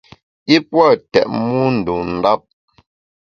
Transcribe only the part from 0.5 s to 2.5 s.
I pua’ tètmu ndun ndap.